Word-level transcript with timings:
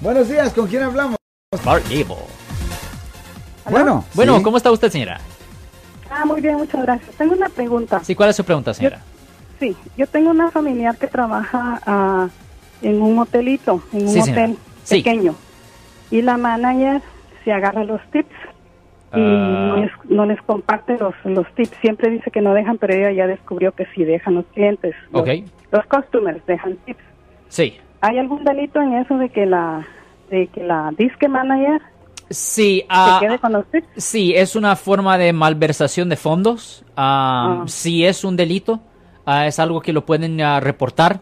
Buenos 0.00 0.28
días, 0.28 0.52
¿con 0.52 0.66
quién 0.66 0.82
hablamos? 0.82 1.16
Bart 1.64 1.84
Gable. 1.84 2.16
Bueno, 3.70 4.04
Bueno, 4.14 4.38
sí. 4.38 4.42
¿cómo 4.42 4.56
está 4.56 4.70
usted, 4.70 4.90
señora? 4.90 5.20
Ah, 6.10 6.24
muy 6.24 6.40
bien, 6.40 6.56
muchas 6.56 6.82
gracias. 6.82 7.14
Tengo 7.16 7.34
una 7.34 7.48
pregunta. 7.48 8.00
Sí, 8.02 8.14
¿cuál 8.14 8.30
es 8.30 8.36
su 8.36 8.44
pregunta, 8.44 8.72
señora? 8.74 9.00
Sí, 9.60 9.76
yo 9.96 10.06
tengo 10.06 10.30
una 10.30 10.50
familiar 10.50 10.96
que 10.96 11.06
trabaja 11.06 11.80
ah, 11.86 12.28
en 12.82 13.00
un 13.02 13.18
hotelito, 13.18 13.82
en 13.92 14.02
un 14.02 14.08
Sí, 14.08 14.20
hotel 14.30 14.56
Sí. 14.84 14.96
pequeño. 15.02 15.34
Y 16.10 16.22
la 16.22 16.36
manager 16.36 17.02
se 17.44 17.52
agarra 17.52 17.84
los 17.84 18.00
tips 18.10 18.30
y 19.12 19.20
Ah. 19.20 19.66
no, 19.68 19.76
les, 19.76 19.90
no 20.08 20.24
les 20.26 20.40
comparte 20.42 20.96
los, 20.98 21.14
los 21.24 21.46
tips. 21.54 21.76
Siempre 21.80 22.10
dice 22.10 22.30
que 22.30 22.40
no 22.40 22.54
dejan, 22.54 22.78
pero 22.78 22.94
ella 22.94 23.12
ya 23.12 23.26
descubrió 23.26 23.72
que 23.72 23.86
sí 23.94 24.04
dejan 24.04 24.34
los 24.36 24.46
clientes. 24.46 24.94
Los, 25.12 25.22
Ok. 25.22 25.28
los 25.70 25.84
customers 25.86 26.44
dejan 26.46 26.76
tips. 26.86 27.02
Sí. 27.48 27.78
¿Hay 28.00 28.18
algún 28.18 28.44
delito 28.44 28.80
en 28.80 28.94
eso 28.94 29.16
de 29.18 29.28
que 29.28 29.46
la 29.46 29.86
de 30.30 30.46
que 30.48 30.62
la 30.62 30.90
disque 30.96 31.28
manager 31.28 31.80
Sí, 32.30 32.80
se 32.82 32.86
ah, 32.88 33.18
quede 33.20 33.38
con 33.40 33.52
los 33.52 33.66
tips? 33.66 33.86
sí, 33.96 34.32
es 34.36 34.54
una 34.54 34.76
forma 34.76 35.18
de 35.18 35.32
malversación 35.32 36.08
de 36.08 36.16
fondos. 36.16 36.84
Ah, 36.96 37.62
Ah. 37.62 37.64
Sí, 37.66 38.04
es 38.04 38.22
un 38.24 38.36
delito. 38.36 38.78
Ah, 39.26 39.46
es 39.48 39.58
algo 39.58 39.80
que 39.80 39.92
lo 39.92 40.06
pueden 40.06 40.40
ah, 40.40 40.60
reportar 40.60 41.20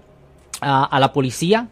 ah, 0.60 0.86
a 0.90 1.00
la 1.00 1.10
policía 1.12 1.66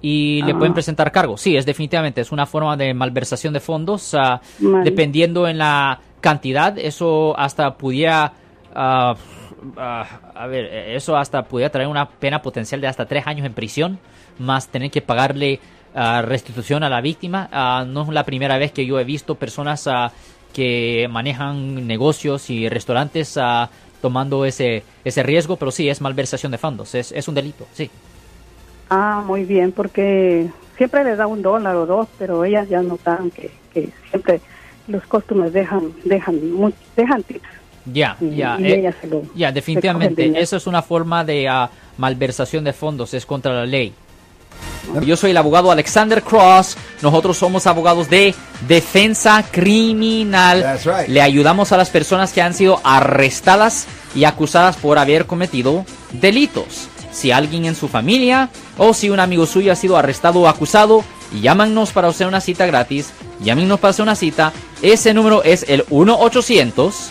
y 0.00 0.42
le 0.42 0.52
Ah. 0.52 0.58
pueden 0.58 0.74
presentar 0.74 1.12
cargo. 1.12 1.36
Sí, 1.36 1.56
es 1.56 1.64
definitivamente, 1.64 2.20
es 2.20 2.32
una 2.32 2.44
forma 2.46 2.76
de 2.76 2.92
malversación 2.92 3.52
de 3.54 3.60
fondos. 3.60 4.14
ah, 4.18 4.40
dependiendo 4.84 5.46
en 5.46 5.58
la 5.58 6.00
cantidad, 6.20 6.76
eso 6.78 7.38
hasta 7.38 7.76
pudiera... 7.76 8.32
a 10.42 10.46
ver, 10.48 10.64
eh, 10.64 10.96
eso 10.96 11.16
hasta 11.16 11.44
pudiera 11.44 11.70
traer 11.70 11.86
una 11.86 12.08
pena 12.08 12.42
potencial 12.42 12.80
de 12.80 12.88
hasta 12.88 13.06
tres 13.06 13.26
años 13.28 13.46
en 13.46 13.54
prisión, 13.54 14.00
más 14.40 14.66
tener 14.66 14.90
que 14.90 15.00
pagarle 15.00 15.60
ah, 15.94 16.20
restitución 16.22 16.82
a 16.82 16.88
la 16.88 17.00
víctima. 17.00 17.48
Ah, 17.52 17.84
no 17.86 18.02
es 18.02 18.08
la 18.08 18.24
primera 18.24 18.58
vez 18.58 18.72
que 18.72 18.84
yo 18.84 18.98
he 18.98 19.04
visto 19.04 19.36
personas 19.36 19.86
ah, 19.86 20.10
que 20.52 21.06
manejan 21.08 21.86
negocios 21.86 22.50
y 22.50 22.68
restaurantes 22.68 23.38
tomando 24.00 24.44
ese, 24.44 24.82
ese 25.04 25.22
riesgo, 25.22 25.56
pero 25.56 25.70
sí, 25.70 25.88
es 25.88 26.00
malversación 26.00 26.50
de 26.50 26.58
fondos, 26.58 26.96
es, 26.96 27.12
es 27.12 27.28
un 27.28 27.36
delito, 27.36 27.66
sí. 27.72 27.88
Ah, 28.90 29.22
muy 29.24 29.44
bien, 29.44 29.70
porque 29.70 30.50
siempre 30.76 31.04
les 31.04 31.18
da 31.18 31.28
un 31.28 31.40
dólar 31.40 31.76
o 31.76 31.86
dos, 31.86 32.08
pero 32.18 32.44
ellas 32.44 32.68
ya 32.68 32.82
notaron 32.82 33.30
que, 33.30 33.52
que 33.72 33.90
siempre 34.10 34.40
los 34.88 35.04
costumers 35.04 35.52
dejan 35.52 35.92
dejan 36.04 36.40
dejan 36.96 37.22
tips. 37.22 37.61
Ya, 37.86 38.16
ya. 38.20 38.56
eh, 38.60 38.92
Ya, 39.34 39.50
definitivamente. 39.52 40.32
Eso 40.40 40.56
es 40.56 40.66
una 40.66 40.82
forma 40.82 41.24
de 41.24 41.48
ah, 41.48 41.68
malversación 41.98 42.64
de 42.64 42.72
fondos, 42.72 43.14
es 43.14 43.26
contra 43.26 43.52
la 43.52 43.66
ley. 43.66 43.92
Yo 45.04 45.16
soy 45.16 45.30
el 45.30 45.36
abogado 45.36 45.70
Alexander 45.70 46.22
Cross. 46.22 46.76
Nosotros 47.02 47.36
somos 47.38 47.66
abogados 47.66 48.10
de 48.10 48.34
defensa 48.68 49.44
criminal. 49.50 50.60
That's 50.62 50.84
right. 50.84 51.08
Le 51.08 51.22
ayudamos 51.22 51.72
a 51.72 51.76
las 51.76 51.90
personas 51.90 52.32
que 52.32 52.42
han 52.42 52.52
sido 52.54 52.80
arrestadas 52.84 53.86
y 54.14 54.24
acusadas 54.24 54.76
por 54.76 54.98
haber 54.98 55.26
cometido 55.26 55.84
delitos. 56.12 56.88
Si 57.12 57.30
alguien 57.30 57.64
en 57.66 57.74
su 57.74 57.88
familia 57.88 58.50
o 58.78 58.94
si 58.94 59.10
un 59.10 59.20
amigo 59.20 59.46
suyo 59.46 59.72
ha 59.72 59.76
sido 59.76 59.96
arrestado 59.96 60.40
o 60.40 60.48
acusado, 60.48 61.04
llámanos 61.40 61.92
para 61.92 62.08
hacer 62.08 62.26
una 62.26 62.40
cita 62.40 62.66
gratis. 62.66 63.12
Llámenos 63.40 63.80
para 63.80 63.90
hacer 63.90 64.02
una 64.02 64.16
cita. 64.16 64.52
Ese 64.82 65.14
número 65.14 65.42
es 65.44 65.64
el 65.68 65.84
1 65.90 66.18
800 66.20 67.10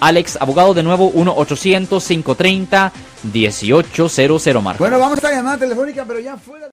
Alex, 0.00 0.38
abogado 0.40 0.74
de 0.74 0.82
nuevo 0.82 1.08
1 1.08 1.34
800 1.36 2.04
530 2.04 2.92
1800 3.32 4.62
Marco. 4.62 4.78
Bueno, 4.82 4.98
vamos 4.98 5.22
a 5.24 5.30
llamada 5.30 5.58
telefónica, 5.58 6.04
pero 6.06 6.20
ya 6.20 6.36
fuera. 6.36 6.68